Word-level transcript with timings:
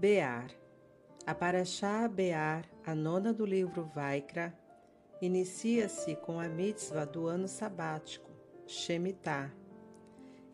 Bear. 0.00 0.46
A 1.26 1.34
Paraxá 1.34 2.08
Bear, 2.08 2.64
a 2.86 2.94
nona 2.94 3.34
do 3.34 3.44
livro 3.44 3.84
Vaikra, 3.94 4.58
inicia-se 5.20 6.16
com 6.16 6.40
a 6.40 6.48
mitzvah 6.48 7.04
do 7.04 7.26
ano 7.26 7.46
sabático, 7.46 8.30
Shemitah, 8.66 9.52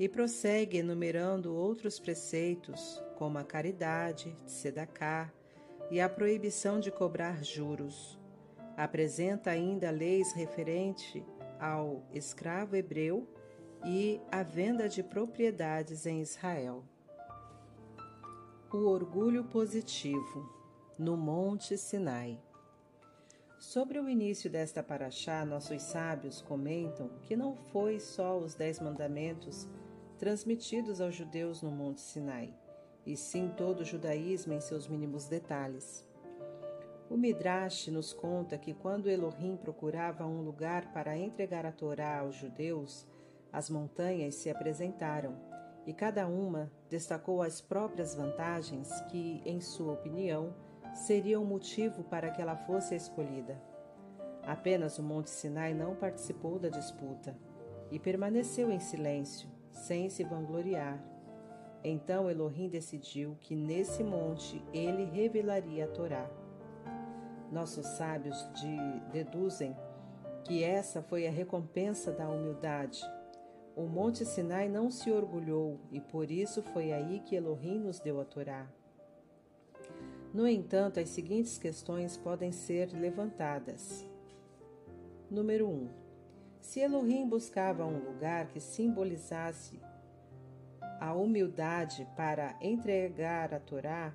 e 0.00 0.08
prossegue 0.08 0.78
enumerando 0.78 1.54
outros 1.54 2.00
preceitos, 2.00 3.00
como 3.14 3.38
a 3.38 3.44
caridade, 3.44 4.36
tzedakah 4.46 5.32
e 5.92 6.00
a 6.00 6.08
proibição 6.08 6.80
de 6.80 6.90
cobrar 6.90 7.44
juros. 7.44 8.18
Apresenta 8.76 9.50
ainda 9.50 9.92
leis 9.92 10.32
referentes 10.32 11.22
ao 11.60 12.02
escravo 12.12 12.74
hebreu 12.74 13.28
e 13.84 14.20
a 14.28 14.42
venda 14.42 14.88
de 14.88 15.04
propriedades 15.04 16.04
em 16.04 16.20
Israel. 16.20 16.82
O 18.78 18.90
orgulho 18.90 19.42
positivo 19.42 20.46
no 20.98 21.16
Monte 21.16 21.78
Sinai. 21.78 22.38
Sobre 23.58 23.98
o 23.98 24.06
início 24.06 24.50
desta 24.50 24.82
paraxá, 24.82 25.46
nossos 25.46 25.80
sábios 25.80 26.42
comentam 26.42 27.08
que 27.22 27.34
não 27.34 27.56
foi 27.56 27.98
só 27.98 28.36
os 28.36 28.54
Dez 28.54 28.78
Mandamentos 28.78 29.66
transmitidos 30.18 31.00
aos 31.00 31.14
judeus 31.14 31.62
no 31.62 31.70
Monte 31.70 32.02
Sinai, 32.02 32.54
e 33.06 33.16
sim 33.16 33.50
todo 33.56 33.80
o 33.80 33.84
judaísmo 33.84 34.52
em 34.52 34.60
seus 34.60 34.86
mínimos 34.86 35.26
detalhes. 35.26 36.06
O 37.08 37.16
Midrash 37.16 37.88
nos 37.88 38.12
conta 38.12 38.58
que 38.58 38.74
quando 38.74 39.08
Elohim 39.08 39.56
procurava 39.56 40.26
um 40.26 40.42
lugar 40.42 40.92
para 40.92 41.16
entregar 41.16 41.64
a 41.64 41.72
Torá 41.72 42.18
aos 42.18 42.34
judeus, 42.34 43.06
as 43.50 43.70
montanhas 43.70 44.34
se 44.34 44.50
apresentaram 44.50 45.55
e 45.86 45.92
cada 45.92 46.26
uma 46.26 46.70
destacou 46.90 47.40
as 47.40 47.60
próprias 47.60 48.14
vantagens 48.14 49.00
que, 49.02 49.40
em 49.44 49.60
sua 49.60 49.92
opinião, 49.92 50.52
seriam 50.92 51.44
motivo 51.44 52.02
para 52.04 52.30
que 52.30 52.42
ela 52.42 52.56
fosse 52.56 52.94
escolhida. 52.94 53.62
Apenas 54.42 54.98
o 54.98 55.02
Monte 55.02 55.30
Sinai 55.30 55.74
não 55.74 55.94
participou 55.94 56.58
da 56.58 56.68
disputa 56.68 57.36
e 57.90 57.98
permaneceu 57.98 58.70
em 58.70 58.80
silêncio, 58.80 59.48
sem 59.70 60.08
se 60.08 60.24
vangloriar. 60.24 61.02
Então 61.84 62.28
Elohim 62.28 62.68
decidiu 62.68 63.36
que 63.40 63.54
nesse 63.54 64.02
monte 64.02 64.64
ele 64.72 65.04
revelaria 65.04 65.84
a 65.84 65.88
Torá. 65.88 66.28
Nossos 67.52 67.86
sábios 67.86 68.36
de, 68.54 69.00
deduzem 69.12 69.76
que 70.44 70.64
essa 70.64 71.02
foi 71.02 71.26
a 71.26 71.30
recompensa 71.30 72.10
da 72.10 72.28
humildade. 72.28 73.00
O 73.76 73.82
Monte 73.82 74.24
Sinai 74.24 74.70
não 74.70 74.90
se 74.90 75.10
orgulhou 75.10 75.78
e 75.92 76.00
por 76.00 76.30
isso 76.30 76.62
foi 76.62 76.94
aí 76.94 77.20
que 77.20 77.36
Elohim 77.36 77.78
nos 77.78 78.00
deu 78.00 78.18
a 78.18 78.24
Torá. 78.24 78.66
No 80.32 80.48
entanto, 80.48 80.98
as 80.98 81.10
seguintes 81.10 81.58
questões 81.58 82.16
podem 82.16 82.52
ser 82.52 82.90
levantadas. 82.94 84.02
Número 85.30 85.68
1. 85.68 85.70
Um, 85.70 85.88
se 86.58 86.80
Elohim 86.80 87.28
buscava 87.28 87.84
um 87.84 87.98
lugar 87.98 88.48
que 88.48 88.60
simbolizasse 88.60 89.78
a 90.98 91.12
humildade 91.12 92.08
para 92.16 92.56
entregar 92.62 93.52
a 93.52 93.60
Torá, 93.60 94.14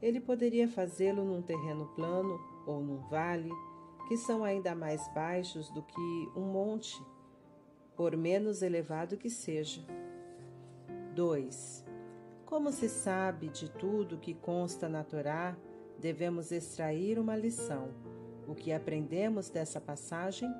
ele 0.00 0.20
poderia 0.20 0.68
fazê-lo 0.68 1.24
num 1.24 1.42
terreno 1.42 1.86
plano 1.96 2.38
ou 2.64 2.80
num 2.80 2.98
vale, 3.08 3.50
que 4.06 4.16
são 4.16 4.44
ainda 4.44 4.72
mais 4.72 5.06
baixos 5.12 5.68
do 5.70 5.82
que 5.82 6.30
um 6.36 6.52
monte, 6.52 6.96
por 8.00 8.16
menos 8.16 8.62
elevado 8.62 9.18
que 9.18 9.28
seja. 9.28 9.82
2. 11.14 11.84
Como 12.46 12.72
se 12.72 12.88
sabe 12.88 13.50
de 13.50 13.70
tudo 13.70 14.16
que 14.16 14.32
consta 14.32 14.88
na 14.88 15.04
Torá, 15.04 15.54
devemos 15.98 16.50
extrair 16.50 17.18
uma 17.18 17.36
lição. 17.36 17.90
O 18.48 18.54
que 18.54 18.72
aprendemos 18.72 19.50
dessa 19.50 19.78
passagem? 19.78 20.50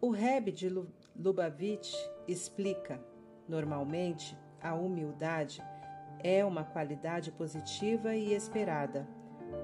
O 0.00 0.08
Rebbe 0.08 0.52
de 0.52 0.70
Lubavitch 1.14 1.92
explica: 2.26 2.98
normalmente, 3.46 4.34
a 4.58 4.74
humildade 4.74 5.62
é 6.24 6.46
uma 6.46 6.64
qualidade 6.64 7.30
positiva 7.30 8.16
e 8.16 8.32
esperada. 8.32 9.06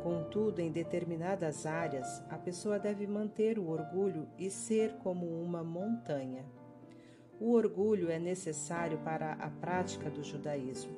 Contudo, 0.03 0.61
em 0.61 0.73
determinadas 0.73 1.65
áreas, 1.65 2.23
a 2.29 2.37
pessoa 2.37 2.77
deve 2.77 3.07
manter 3.07 3.57
o 3.59 3.69
orgulho 3.71 4.27
e 4.37 4.51
ser 4.51 4.95
como 4.95 5.27
uma 5.27 5.63
montanha. 5.63 6.45
O 7.41 7.53
orgulho 7.53 8.11
é 8.11 8.19
necessário 8.19 8.99
para 8.99 9.35
a 9.35 9.49
prática 9.49 10.11
do 10.11 10.23
judaísmo. 10.25 10.93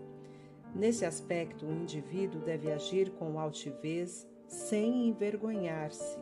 Nesse 0.74 1.04
aspecto, 1.04 1.66
o 1.66 1.72
indivíduo 1.72 2.40
deve 2.40 2.72
agir 2.72 3.10
com 3.10 3.38
altivez, 3.38 4.26
sem 4.48 5.08
envergonhar-se. 5.08 6.18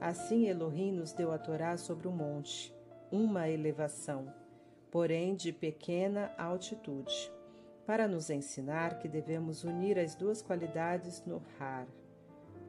Assim, 0.00 0.48
Elohim 0.48 0.92
nos 0.92 1.12
deu 1.12 1.32
a 1.32 1.38
Torá 1.38 1.76
sobre 1.76 2.08
o 2.08 2.12
monte, 2.12 2.74
uma 3.10 3.48
elevação, 3.48 4.32
porém 4.90 5.34
de 5.34 5.52
pequena 5.52 6.32
altitude, 6.36 7.32
para 7.88 8.06
nos 8.06 8.28
ensinar 8.28 8.98
que 8.98 9.08
devemos 9.08 9.64
unir 9.64 9.98
as 9.98 10.14
duas 10.14 10.42
qualidades 10.42 11.24
no 11.24 11.42
Har, 11.58 11.86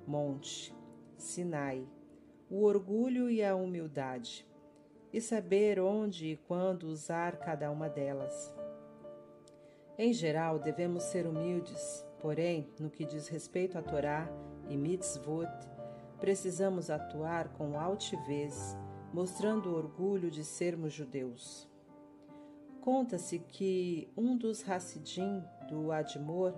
monte, 0.07 0.73
Sinai, 1.17 1.85
o 2.49 2.63
orgulho 2.63 3.29
e 3.29 3.43
a 3.43 3.53
humildade 3.53 4.47
e 5.11 5.19
saber 5.19 5.77
onde 5.77 6.27
e 6.27 6.37
quando 6.37 6.83
usar 6.83 7.35
cada 7.35 7.69
uma 7.69 7.89
delas. 7.89 8.55
Em 9.97 10.13
geral, 10.13 10.57
devemos 10.57 11.03
ser 11.03 11.27
humildes, 11.27 12.07
porém, 12.21 12.69
no 12.79 12.89
que 12.89 13.03
diz 13.03 13.27
respeito 13.27 13.77
à 13.77 13.81
Torá 13.81 14.25
e 14.69 14.77
mitzvot, 14.77 15.49
precisamos 16.21 16.89
atuar 16.89 17.49
com 17.49 17.77
altivez, 17.77 18.73
mostrando 19.13 19.69
o 19.69 19.75
orgulho 19.75 20.31
de 20.31 20.45
sermos 20.45 20.93
judeus. 20.93 21.68
Conta-se 22.81 23.39
que 23.39 24.11
um 24.15 24.37
dos 24.37 24.67
Hassidim 24.67 25.43
do 25.67 25.91
Admor, 25.91 26.53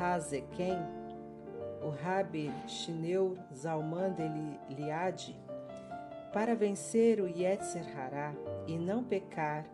Hazeken, 0.00 0.78
o 1.82 1.90
Rabi 1.90 2.50
Shineur 2.66 3.36
Zalman 3.54 4.14
de 4.14 4.74
Liad, 4.74 5.36
para 6.32 6.54
vencer 6.54 7.20
o 7.20 7.26
Yetzer 7.26 7.84
Hará 7.96 8.34
e 8.66 8.78
não 8.78 9.04
pecar, 9.04 9.66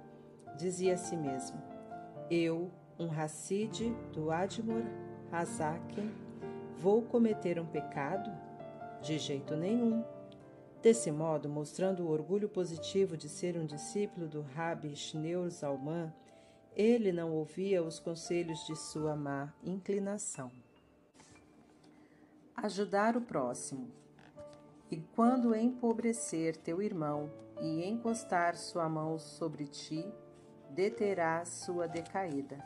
dizia 0.56 0.94
a 0.94 0.96
si 0.96 1.16
mesmo: 1.16 1.60
Eu, 2.30 2.70
um 2.98 3.10
Hassid 3.10 3.94
do 4.12 4.30
Admor 4.30 4.82
Hazaken, 5.30 6.12
vou 6.78 7.02
cometer 7.02 7.58
um 7.58 7.66
pecado? 7.66 8.30
De 9.00 9.18
jeito 9.18 9.54
nenhum. 9.54 10.04
Desse 10.84 11.10
modo, 11.10 11.48
mostrando 11.48 12.04
o 12.04 12.10
orgulho 12.10 12.46
positivo 12.46 13.16
de 13.16 13.26
ser 13.26 13.56
um 13.56 13.64
discípulo 13.64 14.28
do 14.28 14.42
Rabi 14.42 14.94
Shneur 14.94 15.48
Zalman, 15.48 16.12
ele 16.76 17.10
não 17.10 17.32
ouvia 17.32 17.82
os 17.82 17.98
conselhos 17.98 18.66
de 18.66 18.76
sua 18.76 19.16
má 19.16 19.50
inclinação. 19.62 20.52
Ajudar 22.54 23.16
o 23.16 23.22
próximo. 23.22 23.90
E 24.90 24.98
quando 25.16 25.54
empobrecer 25.54 26.54
teu 26.54 26.82
irmão 26.82 27.30
e 27.62 27.82
encostar 27.82 28.54
sua 28.54 28.86
mão 28.86 29.18
sobre 29.18 29.66
ti, 29.66 30.06
deterá 30.68 31.46
sua 31.46 31.88
decaída. 31.88 32.58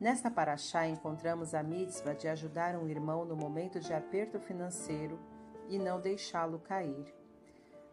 Nesta 0.00 0.28
paraxá 0.28 0.88
encontramos 0.88 1.54
a 1.54 1.62
mitzvah 1.62 2.14
de 2.14 2.26
ajudar 2.26 2.74
um 2.74 2.88
irmão 2.88 3.24
no 3.24 3.36
momento 3.36 3.78
de 3.78 3.94
aperto 3.94 4.40
financeiro 4.40 5.16
e 5.68 5.78
não 5.78 6.00
deixá-lo 6.00 6.58
cair. 6.58 7.14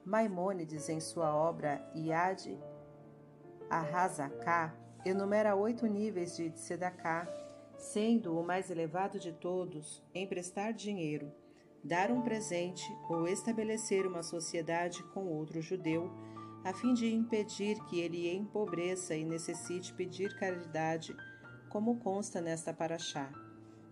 Maimônides, 0.06 0.90
em 0.90 1.00
sua 1.00 1.36
obra 1.36 1.82
Iad 1.96 2.58
Arrazaká, 3.70 4.76
enumera 5.06 5.56
oito 5.56 5.88
níveis 5.88 6.36
de 6.36 6.50
tzedakah, 6.50 7.28
sendo 7.78 8.38
o 8.38 8.44
mais 8.46 8.70
elevado 8.70 9.20
de 9.20 9.32
todos 9.32 10.04
emprestar 10.14 10.74
dinheiro, 10.74 11.32
dar 11.84 12.12
um 12.12 12.22
presente 12.22 12.86
ou 13.10 13.28
estabelecer 13.28 14.06
uma 14.06 14.24
sociedade 14.24 15.04
com 15.14 15.28
outro 15.28 15.62
judeu, 15.62 16.12
a 16.64 16.74
fim 16.74 16.94
de 16.94 17.14
impedir 17.14 17.78
que 17.86 18.00
ele 18.00 18.34
empobreça 18.34 19.16
e 19.16 19.26
necessite 19.26 19.94
pedir 19.94 20.38
caridade, 20.38 21.16
como 21.70 22.00
consta 22.00 22.40
nesta 22.40 22.74
paraxá, 22.74 23.30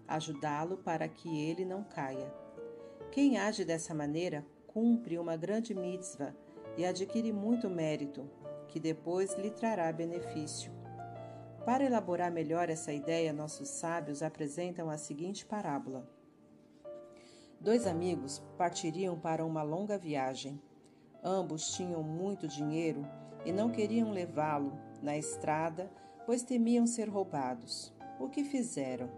ajudá-lo 0.07 0.77
para 0.77 1.07
que 1.07 1.41
ele 1.41 1.65
não 1.65 1.83
caia. 1.83 2.31
Quem 3.11 3.37
age 3.37 3.65
dessa 3.65 3.93
maneira 3.93 4.45
cumpre 4.67 5.19
uma 5.19 5.35
grande 5.35 5.73
mitzvah 5.73 6.33
e 6.77 6.85
adquire 6.85 7.33
muito 7.33 7.69
mérito, 7.69 8.29
que 8.67 8.79
depois 8.79 9.37
lhe 9.37 9.51
trará 9.51 9.91
benefício. 9.91 10.71
Para 11.65 11.83
elaborar 11.83 12.31
melhor 12.31 12.69
essa 12.69 12.93
ideia, 12.93 13.33
nossos 13.33 13.67
sábios 13.67 14.23
apresentam 14.23 14.89
a 14.89 14.97
seguinte 14.97 15.45
parábola. 15.45 16.09
Dois 17.59 17.85
amigos 17.85 18.41
partiriam 18.57 19.19
para 19.19 19.45
uma 19.45 19.61
longa 19.61 19.97
viagem. 19.97 20.59
Ambos 21.23 21.73
tinham 21.75 22.01
muito 22.01 22.47
dinheiro 22.47 23.05
e 23.45 23.51
não 23.51 23.69
queriam 23.69 24.11
levá-lo 24.11 24.79
na 25.01 25.17
estrada 25.17 25.91
pois 26.25 26.43
temiam 26.43 26.87
ser 26.87 27.09
roubados. 27.09 27.93
O 28.19 28.29
que 28.29 28.43
fizeram? 28.43 29.09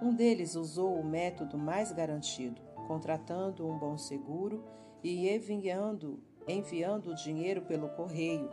Um 0.00 0.14
deles 0.14 0.54
usou 0.54 0.94
o 0.94 1.04
método 1.04 1.58
mais 1.58 1.90
garantido, 1.90 2.60
contratando 2.88 3.68
um 3.68 3.78
bom 3.78 3.98
seguro 3.98 4.64
e 5.04 5.28
enviando, 5.28 6.20
enviando 6.48 7.10
o 7.10 7.14
dinheiro 7.14 7.62
pelo 7.62 7.90
correio, 7.90 8.50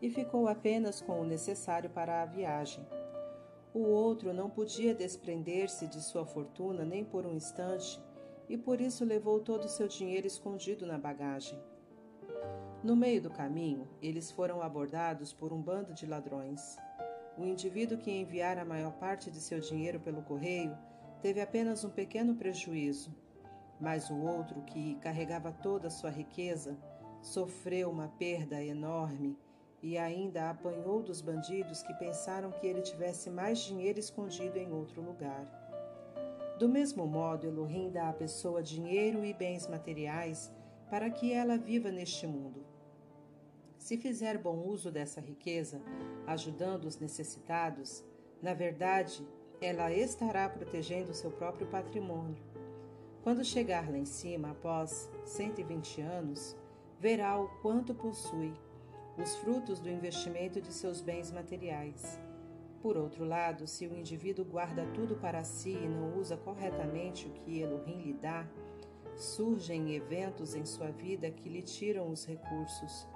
e 0.00 0.10
ficou 0.10 0.46
apenas 0.46 1.00
com 1.00 1.20
o 1.20 1.24
necessário 1.24 1.90
para 1.90 2.22
a 2.22 2.26
viagem. 2.26 2.86
O 3.72 3.80
outro 3.80 4.32
não 4.32 4.50
podia 4.50 4.94
desprender-se 4.94 5.86
de 5.86 6.00
sua 6.00 6.26
fortuna 6.26 6.84
nem 6.84 7.04
por 7.04 7.24
um 7.24 7.34
instante 7.34 8.00
e 8.48 8.58
por 8.58 8.80
isso 8.80 9.04
levou 9.04 9.40
todo 9.40 9.64
o 9.64 9.68
seu 9.68 9.88
dinheiro 9.88 10.26
escondido 10.26 10.84
na 10.84 10.98
bagagem. 10.98 11.58
No 12.82 12.96
meio 12.96 13.22
do 13.22 13.30
caminho, 13.30 13.88
eles 14.02 14.30
foram 14.30 14.60
abordados 14.60 15.32
por 15.32 15.52
um 15.52 15.62
bando 15.62 15.94
de 15.94 16.06
ladrões. 16.06 16.76
O 17.38 17.44
indivíduo 17.44 17.98
que 17.98 18.10
enviara 18.10 18.62
a 18.62 18.64
maior 18.64 18.92
parte 18.94 19.30
de 19.30 19.40
seu 19.40 19.60
dinheiro 19.60 20.00
pelo 20.00 20.22
correio 20.22 20.76
teve 21.22 21.40
apenas 21.40 21.84
um 21.84 21.90
pequeno 21.90 22.34
prejuízo, 22.34 23.14
mas 23.80 24.10
o 24.10 24.16
outro, 24.16 24.60
que 24.62 24.96
carregava 24.96 25.50
toda 25.50 25.88
a 25.88 25.90
sua 25.90 26.10
riqueza, 26.10 26.76
sofreu 27.22 27.90
uma 27.90 28.08
perda 28.08 28.62
enorme 28.62 29.36
e 29.82 29.96
ainda 29.96 30.50
apanhou 30.50 31.02
dos 31.02 31.20
bandidos 31.20 31.82
que 31.82 31.94
pensaram 31.94 32.52
que 32.52 32.66
ele 32.66 32.82
tivesse 32.82 33.30
mais 33.30 33.58
dinheiro 33.60 33.98
escondido 33.98 34.58
em 34.58 34.70
outro 34.70 35.00
lugar. 35.00 35.46
Do 36.58 36.68
mesmo 36.68 37.06
modo, 37.06 37.46
Elohim 37.46 37.90
dá 37.90 38.10
à 38.10 38.12
pessoa 38.12 38.62
dinheiro 38.62 39.24
e 39.24 39.32
bens 39.32 39.66
materiais 39.66 40.52
para 40.90 41.08
que 41.08 41.32
ela 41.32 41.56
viva 41.56 41.90
neste 41.90 42.26
mundo. 42.26 42.66
Se 43.78 43.96
fizer 43.96 44.36
bom 44.36 44.58
uso 44.66 44.90
dessa 44.90 45.22
riqueza, 45.22 45.80
ajudando 46.26 46.84
os 46.84 46.98
necessitados, 46.98 48.04
na 48.42 48.52
verdade, 48.52 49.26
ela 49.60 49.90
estará 49.90 50.48
protegendo 50.50 51.14
seu 51.14 51.30
próprio 51.30 51.66
patrimônio. 51.66 52.49
Quando 53.22 53.44
chegar 53.44 53.90
lá 53.90 53.98
em 53.98 54.06
cima, 54.06 54.52
após 54.52 55.10
120 55.24 56.00
anos, 56.00 56.56
verá 56.98 57.38
o 57.38 57.48
quanto 57.60 57.94
possui 57.94 58.52
os 59.18 59.36
frutos 59.36 59.78
do 59.78 59.90
investimento 59.90 60.60
de 60.60 60.72
seus 60.72 61.02
bens 61.02 61.30
materiais. 61.30 62.18
Por 62.80 62.96
outro 62.96 63.24
lado, 63.24 63.66
se 63.66 63.86
o 63.86 63.94
indivíduo 63.94 64.44
guarda 64.44 64.86
tudo 64.94 65.16
para 65.16 65.44
si 65.44 65.72
e 65.72 65.88
não 65.88 66.16
usa 66.16 66.36
corretamente 66.38 67.26
o 67.26 67.30
que 67.30 67.60
Elohim 67.60 68.00
lhe 68.00 68.14
dá, 68.14 68.48
surgem 69.16 69.94
eventos 69.94 70.54
em 70.54 70.64
sua 70.64 70.90
vida 70.90 71.30
que 71.30 71.48
lhe 71.50 71.60
tiram 71.60 72.10
os 72.10 72.24
recursos. 72.24 73.06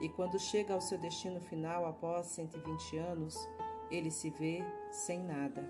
E 0.00 0.08
quando 0.08 0.38
chega 0.38 0.72
ao 0.72 0.80
seu 0.80 0.98
destino 0.98 1.40
final 1.40 1.84
após 1.84 2.26
120 2.28 2.96
anos, 2.98 3.36
ele 3.90 4.12
se 4.12 4.30
vê 4.30 4.62
sem 4.92 5.24
nada. 5.24 5.68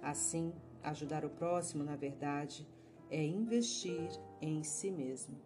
Assim, 0.00 0.54
ajudar 0.82 1.26
o 1.26 1.30
próximo, 1.30 1.84
na 1.84 1.94
verdade, 1.94 2.66
é 3.12 3.22
investir 3.22 4.10
em 4.40 4.64
si 4.64 4.90
mesmo. 4.90 5.36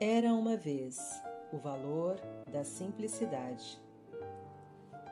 Era 0.00 0.34
uma 0.34 0.56
vez 0.56 1.22
o 1.52 1.58
valor 1.58 2.16
da 2.50 2.64
simplicidade. 2.64 3.80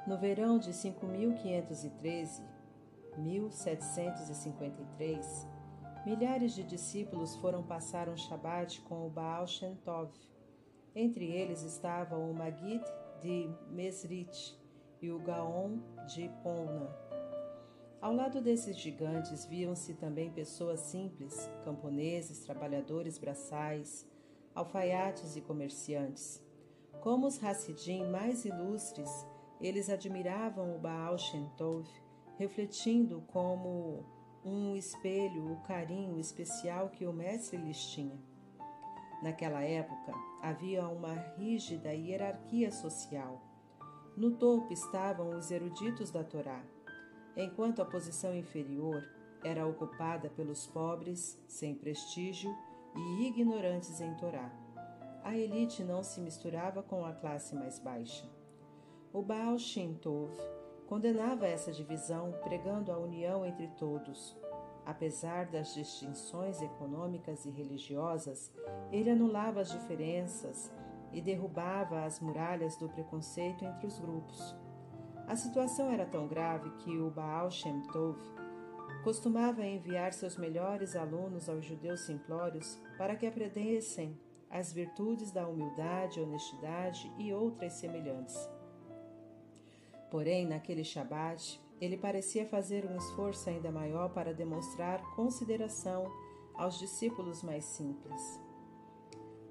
No 0.05 0.19
verão 0.19 0.59
de 0.59 0.73
5513, 0.73 2.43
1753, 3.17 5.47
milhares 6.05 6.55
de 6.55 6.65
discípulos 6.65 7.37
foram 7.37 7.63
passar 7.63 8.09
um 8.09 8.17
Shabat 8.17 8.81
com 8.81 9.07
o 9.07 9.11
Baal 9.11 9.47
Shem 9.47 9.77
Tov. 9.77 10.11
Entre 10.93 11.31
eles 11.31 11.63
estavam 11.63 12.29
o 12.29 12.35
Magid 12.35 12.83
de 13.21 13.49
Mesrit 13.71 14.59
e 15.01 15.13
o 15.13 15.21
Gaon 15.21 15.79
de 16.13 16.29
Ponna. 16.43 17.02
Ao 18.03 18.13
lado 18.13 18.41
desses 18.41 18.77
gigantes 18.77 19.45
viam-se 19.45 19.95
também 19.95 20.29
pessoas 20.29 20.81
simples, 20.81 21.49
camponeses, 21.65 22.41
trabalhadores 22.41 23.17
braçais, 23.17 24.05
alfaiates 24.53 25.37
e 25.37 25.41
comerciantes. 25.41 26.45
Como 27.01 27.29
os 27.29 27.43
Hassidim 27.43 28.05
mais 28.11 28.45
ilustres, 28.45 29.09
eles 29.61 29.89
admiravam 29.89 30.75
o 30.75 30.81
Baal 30.81 31.17
Shem 31.17 31.49
Tov, 31.57 31.89
refletindo 32.39 33.23
como 33.29 34.05
um 34.45 34.75
espelho 34.75 35.53
o 35.53 35.61
carinho 35.63 36.19
especial 36.19 36.89
que 36.89 37.07
o 37.07 37.13
mestre 37.13 37.57
lhes 37.57 37.79
tinha. 37.93 38.19
Naquela 39.23 39.63
época, 39.63 40.13
havia 40.43 40.89
uma 40.89 41.15
rígida 41.37 41.95
hierarquia 41.95 42.73
social. 42.73 43.41
No 44.17 44.33
topo 44.33 44.73
estavam 44.73 45.39
os 45.39 45.53
eruditos 45.53 46.11
da 46.11 46.25
Torá, 46.25 46.65
enquanto 47.37 47.81
a 47.81 47.85
posição 47.85 48.35
inferior 48.35 49.03
era 49.43 49.67
ocupada 49.67 50.29
pelos 50.31 50.67
pobres, 50.67 51.41
sem 51.49 51.75
prestígio 51.75 52.55
e 52.95 53.27
ignorantes 53.27 54.01
em 54.01 54.15
Torá. 54.15 54.51
A 55.25 55.37
elite 55.37 55.83
não 55.83 56.03
se 56.03 56.21
misturava 56.21 56.83
com 56.83 57.05
a 57.05 57.13
classe 57.13 57.55
mais 57.55 57.79
baixa. 57.79 58.29
O 59.13 59.23
Baal 59.23 59.59
Shem 59.59 59.95
Tov 59.95 60.33
condenava 60.87 61.47
essa 61.47 61.73
divisão, 61.73 62.33
pregando 62.43 62.93
a 62.93 62.99
união 62.99 63.47
entre 63.47 63.69
todos. 63.79 64.37
Apesar 64.85 65.47
das 65.47 65.75
distinções 65.75 66.61
econômicas 66.61 67.47
e 67.47 67.51
religiosas, 67.51 68.53
ele 68.91 69.11
anulava 69.11 69.61
as 69.61 69.71
diferenças 69.71 70.73
e 71.13 71.21
derrubava 71.21 72.05
as 72.05 72.19
muralhas 72.21 72.77
do 72.77 72.89
preconceito 72.89 73.65
entre 73.65 73.87
os 73.87 73.99
grupos. 73.99 74.57
A 75.33 75.35
situação 75.35 75.91
era 75.91 76.05
tão 76.05 76.29
grave 76.29 76.69
que 76.73 76.99
o 76.99 77.09
Baal 77.09 77.51
Shem 77.51 77.81
Tov 77.91 78.19
costumava 79.03 79.65
enviar 79.65 80.13
seus 80.13 80.37
melhores 80.37 80.95
alunos 80.95 81.49
aos 81.49 81.65
judeus 81.65 82.01
simplórios 82.01 82.79
para 82.99 83.17
que 83.17 83.27
aprendessem 83.27 84.15
as 84.51 84.75
virtudes 84.75 85.33
da 85.33 85.49
humildade, 85.49 86.21
honestidade 86.21 87.11
e 87.17 87.33
outras 87.33 87.73
semelhantes. 87.73 88.37
Porém, 90.11 90.45
naquele 90.47 90.85
Shabat, 90.85 91.59
ele 91.81 91.97
parecia 91.97 92.45
fazer 92.45 92.85
um 92.85 92.95
esforço 92.95 93.49
ainda 93.49 93.73
maior 93.73 94.11
para 94.11 94.35
demonstrar 94.35 95.01
consideração 95.17 96.13
aos 96.53 96.79
discípulos 96.79 97.43
mais 97.43 97.65
simples. 97.65 98.39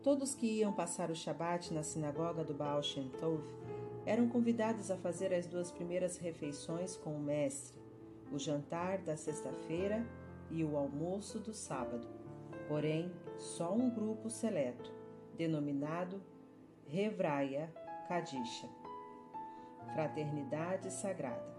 Todos 0.03 0.35
que 0.35 0.59
iam 0.59 0.73
passar 0.73 1.09
o 1.09 1.15
Shabat 1.15 1.73
na 1.73 1.81
sinagoga 1.81 2.43
do 2.43 2.53
Baal 2.53 2.83
Shem 2.83 3.09
Tov 3.19 3.41
eram 4.05 4.27
convidados 4.27 4.89
a 4.89 4.97
fazer 4.97 5.33
as 5.33 5.45
duas 5.45 5.71
primeiras 5.71 6.17
refeições 6.17 6.95
com 6.95 7.15
o 7.15 7.21
mestre, 7.21 7.79
o 8.31 8.39
jantar 8.39 8.99
da 8.99 9.15
sexta-feira 9.15 10.05
e 10.49 10.63
o 10.63 10.75
almoço 10.75 11.39
do 11.39 11.53
sábado. 11.53 12.07
Porém, 12.67 13.11
só 13.37 13.73
um 13.73 13.89
grupo 13.89 14.29
seleto, 14.29 14.91
denominado 15.37 16.21
Revraia 16.87 17.71
Kadisha, 18.07 18.69
Fraternidade 19.93 20.91
Sagrada. 20.91 21.51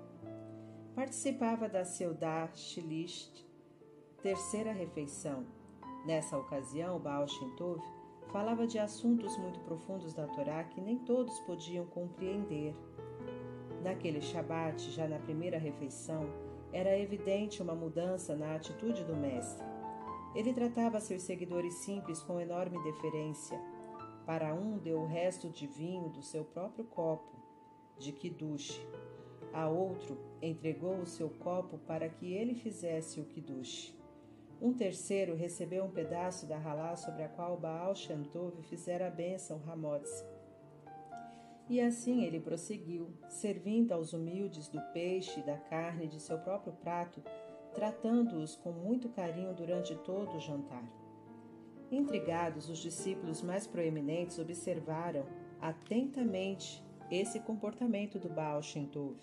Participava 0.94 1.68
da 1.68 1.84
Seudah 1.84 2.50
Shilist, 2.54 3.46
terceira 4.22 4.72
refeição. 4.72 5.46
Nessa 6.06 6.36
ocasião, 6.36 6.98
Baal 6.98 7.28
Shem 7.28 7.50
Tov 7.56 7.80
falava 8.32 8.66
de 8.66 8.78
assuntos 8.78 9.36
muito 9.36 9.60
profundos 9.60 10.14
da 10.14 10.26
Torá 10.26 10.64
que 10.64 10.80
nem 10.80 10.98
todos 10.98 11.38
podiam 11.40 11.84
compreender. 11.84 12.74
Naquele 13.82 14.22
Shabat, 14.22 14.90
já 14.90 15.06
na 15.06 15.18
primeira 15.18 15.58
refeição, 15.58 16.26
era 16.72 16.98
evidente 16.98 17.62
uma 17.62 17.74
mudança 17.74 18.34
na 18.34 18.54
atitude 18.54 19.04
do 19.04 19.14
Mestre. 19.14 19.66
Ele 20.34 20.54
tratava 20.54 20.98
seus 20.98 21.22
seguidores 21.22 21.74
simples 21.74 22.22
com 22.22 22.40
enorme 22.40 22.82
deferência. 22.82 23.60
Para 24.24 24.54
um, 24.54 24.78
deu 24.78 25.00
o 25.00 25.06
resto 25.06 25.50
de 25.50 25.66
vinho 25.66 26.08
do 26.08 26.22
seu 26.22 26.42
próprio 26.42 26.84
copo, 26.84 27.36
de 27.98 28.12
Kiddush. 28.12 28.80
A 29.52 29.68
outro, 29.68 30.16
entregou 30.40 30.96
o 30.96 31.06
seu 31.06 31.28
copo 31.28 31.76
para 31.78 32.08
que 32.08 32.32
ele 32.32 32.54
fizesse 32.54 33.20
o 33.20 33.24
Kiddush. 33.24 33.94
Um 34.62 34.72
terceiro 34.72 35.34
recebeu 35.34 35.82
um 35.82 35.90
pedaço 35.90 36.46
da 36.46 36.56
ralá 36.56 36.94
sobre 36.94 37.24
a 37.24 37.28
qual 37.28 37.56
Baal 37.56 37.96
Shem 37.96 38.22
Tov 38.22 38.62
fizera 38.62 39.08
a 39.08 39.10
bênção 39.10 39.58
Ramotz. 39.58 40.24
E 41.68 41.80
assim 41.80 42.22
ele 42.22 42.38
prosseguiu, 42.38 43.10
servindo 43.28 43.90
aos 43.90 44.12
humildes 44.12 44.68
do 44.68 44.80
peixe 44.92 45.40
e 45.40 45.42
da 45.42 45.58
carne 45.58 46.06
de 46.06 46.20
seu 46.20 46.38
próprio 46.38 46.72
prato, 46.74 47.20
tratando-os 47.74 48.54
com 48.54 48.70
muito 48.70 49.08
carinho 49.08 49.52
durante 49.52 49.96
todo 49.96 50.36
o 50.36 50.40
jantar. 50.40 50.84
Intrigados, 51.90 52.68
os 52.70 52.78
discípulos 52.78 53.42
mais 53.42 53.66
proeminentes 53.66 54.38
observaram 54.38 55.26
atentamente 55.60 56.84
esse 57.10 57.40
comportamento 57.40 58.16
do 58.16 58.28
Baal 58.28 58.62
Shem 58.62 58.86
Tov. 58.86 59.18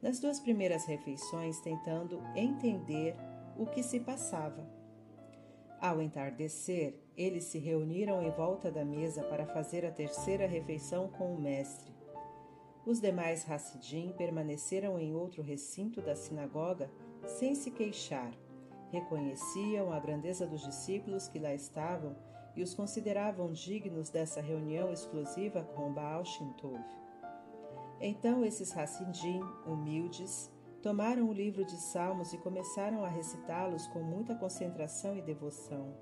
Nas 0.00 0.18
duas 0.18 0.40
primeiras 0.40 0.86
refeições, 0.86 1.60
tentando 1.60 2.22
entender 2.34 3.14
o 3.58 3.66
que 3.66 3.82
se 3.82 4.00
passava. 4.00 4.66
Ao 5.80 6.00
entardecer, 6.00 6.94
eles 7.16 7.44
se 7.44 7.58
reuniram 7.58 8.22
em 8.22 8.30
volta 8.30 8.70
da 8.70 8.84
mesa 8.84 9.22
para 9.24 9.46
fazer 9.46 9.84
a 9.84 9.90
terceira 9.90 10.46
refeição 10.46 11.08
com 11.08 11.34
o 11.34 11.40
mestre. 11.40 11.94
Os 12.86 13.00
demais 13.00 13.50
Hassidim 13.50 14.12
permaneceram 14.16 14.98
em 14.98 15.14
outro 15.14 15.42
recinto 15.42 16.00
da 16.00 16.14
sinagoga 16.14 16.90
sem 17.26 17.54
se 17.54 17.70
queixar. 17.70 18.32
Reconheciam 18.90 19.92
a 19.92 19.98
grandeza 19.98 20.46
dos 20.46 20.62
discípulos 20.62 21.28
que 21.28 21.38
lá 21.38 21.52
estavam 21.52 22.16
e 22.54 22.62
os 22.62 22.74
consideravam 22.74 23.52
dignos 23.52 24.08
dessa 24.08 24.40
reunião 24.40 24.92
exclusiva 24.92 25.62
com 25.74 25.92
Baal 25.92 26.24
Shintov. 26.24 26.80
Então 28.00 28.44
esses 28.44 28.76
Hassidim, 28.76 29.40
humildes, 29.66 30.50
tomaram 30.86 31.28
o 31.28 31.32
livro 31.32 31.64
de 31.64 31.76
Salmos 31.78 32.32
e 32.32 32.38
começaram 32.38 33.04
a 33.04 33.08
recitá-los 33.08 33.88
com 33.88 34.04
muita 34.04 34.36
concentração 34.36 35.16
e 35.16 35.20
devoção. 35.20 35.92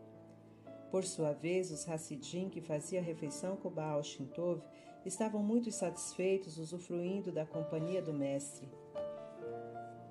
Por 0.90 1.04
sua 1.04 1.32
vez, 1.32 1.70
os 1.70 1.88
Hassidim, 1.88 2.50
que 2.50 2.60
faziam 2.60 3.02
refeição 3.02 3.56
com 3.56 3.70
Baal 3.70 4.02
Shintov, 4.02 4.60
estavam 5.02 5.42
muito 5.42 5.72
satisfeitos 5.72 6.58
usufruindo 6.58 7.32
da 7.32 7.46
companhia 7.46 8.02
do 8.02 8.12
Mestre 8.12 8.68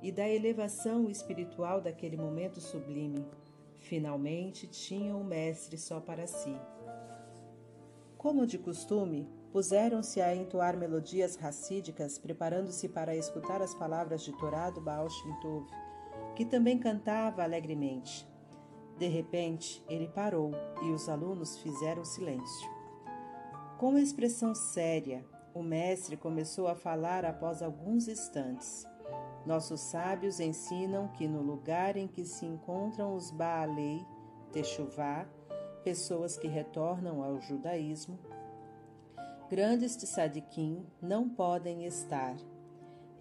e 0.02 0.12
da 0.12 0.28
elevação 0.28 1.08
espiritual 1.08 1.80
daquele 1.80 2.18
momento 2.18 2.60
sublime. 2.60 3.28
Finalmente 3.76 4.66
tinham 4.66 5.22
o 5.22 5.24
Mestre 5.24 5.78
só 5.78 6.00
para 6.00 6.26
si. 6.26 6.60
Como 8.18 8.48
de 8.48 8.58
costume, 8.58 9.30
puseram-se 9.54 10.20
a 10.20 10.36
entoar 10.36 10.76
melodias 10.76 11.36
racídicas, 11.36 12.18
preparando-se 12.18 12.90
para 12.90 13.16
escutar 13.16 13.62
as 13.62 13.76
palavras 13.76 14.24
de 14.24 14.36
Torá 14.36 14.72
do 14.72 14.82
Baal 14.82 15.08
Shem 15.08 15.40
Tov, 15.42 15.68
que 16.36 16.44
também 16.44 16.80
cantava 16.80 17.44
alegremente. 17.44 18.28
De 18.98 19.08
repente, 19.08 19.84
ele 19.88 20.08
parou 20.08 20.54
e 20.82 20.90
os 20.90 21.08
alunos 21.08 21.60
fizeram 21.60 22.04
silêncio. 22.04 22.68
Com 23.78 23.96
expressão 23.96 24.56
séria, 24.56 25.24
o 25.54 25.62
mestre 25.62 26.18
começou 26.18 26.68
a 26.68 26.74
falar 26.74 27.24
após 27.24 27.62
alguns 27.62 28.08
instantes. 28.08 28.88
Nossos 29.46 29.82
sábios 29.82 30.40
ensinam 30.40 31.10
que 31.10 31.28
no 31.28 31.44
lugar 31.44 31.96
em 31.96 32.08
que 32.08 32.26
se 32.26 32.44
encontram 32.44 33.14
os 33.14 33.30
Baalei, 33.30 34.04
Techuvá, 34.52 35.28
pessoas 35.84 36.38
que 36.38 36.48
retornam 36.48 37.22
ao 37.22 37.40
judaísmo, 37.40 38.18
grandes 39.54 39.96
tzadikim 39.96 40.84
não 41.00 41.30
podem 41.30 41.86
estar. 41.86 42.36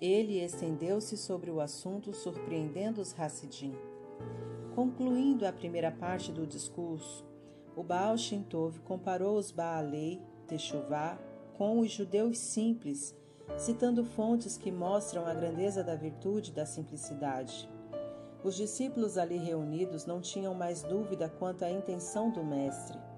Ele 0.01 0.41
estendeu-se 0.43 1.15
sobre 1.15 1.51
o 1.51 1.61
assunto, 1.61 2.15
surpreendendo 2.15 3.03
os 3.03 3.15
Hassidim. 3.21 3.75
Concluindo 4.75 5.47
a 5.47 5.53
primeira 5.53 5.91
parte 5.91 6.33
do 6.33 6.47
discurso, 6.47 7.23
o 7.77 7.83
Baal 7.83 8.17
Shintov 8.17 8.81
comparou 8.81 9.37
os 9.37 9.51
Baalei, 9.51 10.23
Techuvá, 10.47 11.19
com 11.59 11.81
os 11.81 11.91
judeus 11.91 12.39
simples 12.39 13.15
citando 13.59 14.03
fontes 14.03 14.57
que 14.57 14.73
mostram 14.73 15.27
a 15.27 15.35
grandeza 15.35 15.85
da 15.85 15.95
virtude 15.95 16.51
da 16.51 16.65
simplicidade. 16.65 17.69
Os 18.43 18.55
discípulos 18.55 19.19
ali 19.19 19.37
reunidos 19.37 20.07
não 20.07 20.23
tinham 20.23 20.55
mais 20.55 20.83
dúvida 20.83 21.29
quanto 21.29 21.63
à 21.63 21.71
intenção 21.71 22.31
do 22.31 22.43
Mestre. 22.43 23.12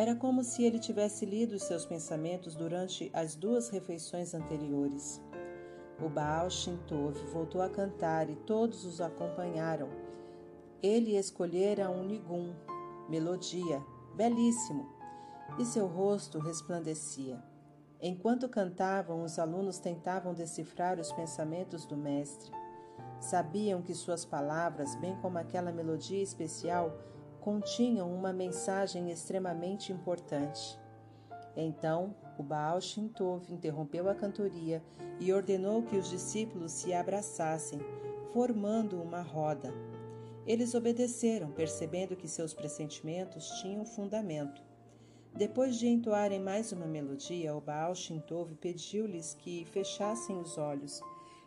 Era 0.00 0.14
como 0.14 0.42
se 0.42 0.64
ele 0.64 0.78
tivesse 0.78 1.26
lido 1.26 1.56
os 1.56 1.64
seus 1.64 1.84
pensamentos 1.84 2.56
durante 2.56 3.10
as 3.12 3.34
duas 3.34 3.68
refeições 3.68 4.32
anteriores. 4.32 5.20
O 6.02 6.08
Baal 6.08 6.48
Shintov 6.48 7.18
voltou 7.30 7.60
a 7.60 7.68
cantar 7.68 8.30
e 8.30 8.34
todos 8.34 8.86
os 8.86 9.02
acompanharam. 9.02 9.90
Ele 10.82 11.18
escolhera 11.18 11.90
um 11.90 12.02
nigum, 12.02 12.54
melodia, 13.10 13.84
belíssimo, 14.16 14.88
e 15.58 15.66
seu 15.66 15.86
rosto 15.86 16.38
resplandecia. 16.38 17.38
Enquanto 18.00 18.48
cantavam, 18.48 19.22
os 19.22 19.38
alunos 19.38 19.78
tentavam 19.78 20.32
decifrar 20.32 20.98
os 20.98 21.12
pensamentos 21.12 21.84
do 21.84 21.98
mestre. 21.98 22.50
Sabiam 23.20 23.82
que 23.82 23.94
suas 23.94 24.24
palavras, 24.24 24.94
bem 24.94 25.14
como 25.16 25.36
aquela 25.36 25.70
melodia 25.70 26.22
especial, 26.22 26.90
continham 27.40 28.12
uma 28.12 28.32
mensagem 28.32 29.10
extremamente 29.10 29.92
importante. 29.92 30.78
Então, 31.56 32.14
o 32.38 32.42
Baal 32.42 32.80
Shintov 32.80 33.52
interrompeu 33.52 34.08
a 34.08 34.14
cantoria 34.14 34.82
e 35.18 35.32
ordenou 35.32 35.82
que 35.82 35.96
os 35.96 36.08
discípulos 36.08 36.72
se 36.72 36.92
abraçassem, 36.92 37.80
formando 38.32 39.02
uma 39.02 39.20
roda. 39.20 39.72
Eles 40.46 40.74
obedeceram, 40.74 41.50
percebendo 41.50 42.16
que 42.16 42.28
seus 42.28 42.54
pressentimentos 42.54 43.48
tinham 43.60 43.84
fundamento. 43.84 44.62
Depois 45.34 45.76
de 45.76 45.86
entoarem 45.86 46.40
mais 46.40 46.72
uma 46.72 46.86
melodia, 46.86 47.54
o 47.54 47.60
Baal 47.60 47.94
Shintov 47.94 48.54
pediu-lhes 48.56 49.34
que 49.34 49.64
fechassem 49.66 50.36
os 50.38 50.58
olhos. 50.58 51.00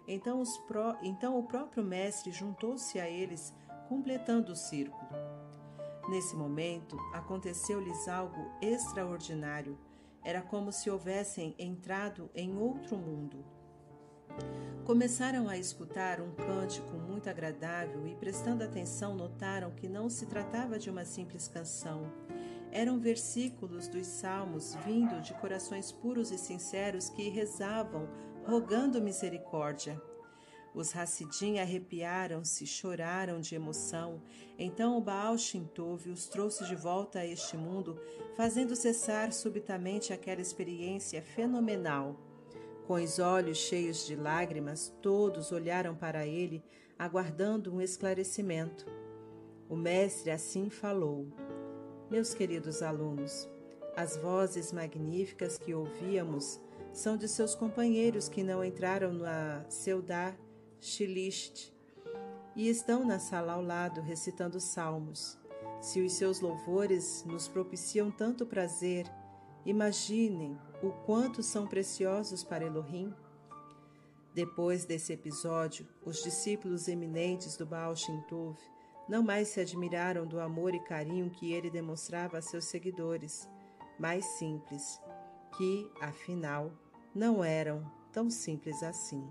Então, 0.07 0.41
os 0.41 0.57
pró... 0.59 0.95
então 1.01 1.37
o 1.37 1.43
próprio 1.43 1.83
mestre 1.83 2.31
juntou-se 2.31 2.99
a 2.99 3.09
eles, 3.09 3.53
completando 3.89 4.53
o 4.53 4.55
círculo. 4.55 5.32
Nesse 6.07 6.35
momento, 6.35 6.97
aconteceu-lhes 7.13 8.07
algo 8.07 8.51
extraordinário. 8.61 9.77
Era 10.23 10.41
como 10.41 10.71
se 10.71 10.89
houvessem 10.89 11.55
entrado 11.57 12.29
em 12.33 12.57
outro 12.57 12.97
mundo. 12.97 13.43
Começaram 14.85 15.47
a 15.47 15.57
escutar 15.57 16.19
um 16.19 16.31
cântico 16.33 16.97
muito 16.97 17.29
agradável 17.29 18.07
e, 18.07 18.15
prestando 18.15 18.63
atenção, 18.63 19.15
notaram 19.15 19.71
que 19.71 19.87
não 19.87 20.09
se 20.09 20.25
tratava 20.25 20.77
de 20.77 20.89
uma 20.89 21.05
simples 21.05 21.47
canção 21.47 22.11
eram 22.73 22.99
versículos 22.99 23.87
dos 23.87 24.07
Salmos 24.07 24.75
vindo 24.83 25.21
de 25.21 25.31
corações 25.35 25.91
puros 25.91 26.31
e 26.31 26.39
sinceros 26.39 27.07
que 27.07 27.29
rezavam, 27.29 28.09
rogando 28.47 28.99
misericórdia. 28.99 30.01
Os 30.73 30.95
Hassidim 30.95 31.59
arrepiaram-se, 31.59 32.65
choraram 32.65 33.39
de 33.39 33.53
emoção. 33.53 34.21
Então 34.57 34.97
o 34.97 35.01
Baal 35.01 35.37
Shintov 35.37 36.09
os 36.09 36.27
trouxe 36.27 36.65
de 36.65 36.75
volta 36.75 37.19
a 37.19 37.25
este 37.25 37.55
mundo, 37.55 37.99
fazendo 38.35 38.75
cessar 38.75 39.31
subitamente 39.31 40.11
aquela 40.11 40.41
experiência 40.41 41.21
fenomenal. 41.21 42.19
Com 42.87 42.95
os 42.95 43.19
olhos 43.19 43.59
cheios 43.59 44.05
de 44.05 44.15
lágrimas, 44.15 44.93
todos 45.01 45.51
olharam 45.51 45.95
para 45.95 46.25
ele, 46.25 46.63
aguardando 46.97 47.73
um 47.73 47.79
esclarecimento. 47.79 48.85
O 49.69 49.75
mestre 49.75 50.31
assim 50.31 50.69
falou: 50.69 51.27
meus 52.09 52.33
queridos 52.33 52.81
alunos, 52.81 53.49
as 53.95 54.17
vozes 54.17 54.71
magníficas 54.71 55.57
que 55.57 55.73
ouvíamos 55.73 56.59
são 56.91 57.15
de 57.15 57.27
seus 57.27 57.55
companheiros 57.55 58.27
que 58.27 58.43
não 58.43 58.63
entraram 58.63 59.13
na 59.13 59.65
Seudá 59.69 60.35
Shilist 60.83 61.71
e 62.57 62.67
estão 62.67 63.05
na 63.05 63.17
sala 63.17 63.53
ao 63.53 63.61
lado 63.61 64.01
recitando 64.01 64.59
salmos. 64.59 65.39
Se 65.79 66.01
os 66.01 66.11
seus 66.13 66.41
louvores 66.41 67.23
nos 67.25 67.47
propiciam 67.47 68.11
tanto 68.11 68.45
prazer, 68.45 69.09
imaginem 69.65 70.57
o 70.81 70.91
quanto 70.91 71.41
são 71.41 71.65
preciosos 71.65 72.43
para 72.43 72.65
Elohim. 72.65 73.13
Depois 74.35 74.83
desse 74.83 75.13
episódio, 75.13 75.87
os 76.05 76.21
discípulos 76.21 76.89
eminentes 76.89 77.55
do 77.55 77.65
Baal 77.65 77.95
Shem 77.95 78.19
Tov 78.23 78.57
não 79.07 79.23
mais 79.23 79.47
se 79.47 79.61
admiraram 79.61 80.27
do 80.27 80.39
amor 80.39 80.75
e 80.75 80.79
carinho 80.79 81.29
que 81.29 81.53
ele 81.53 81.69
demonstrava 81.69 82.37
a 82.37 82.41
seus 82.41 82.65
seguidores, 82.65 83.47
mais 83.97 84.25
simples, 84.25 84.99
que, 85.57 85.89
afinal, 86.01 86.71
não 87.15 87.41
eram 87.43 87.89
tão 88.11 88.29
simples 88.29 88.83
assim. 88.83 89.25